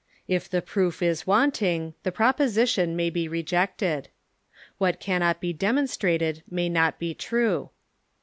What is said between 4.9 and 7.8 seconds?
cannot be demonstrated may not be true.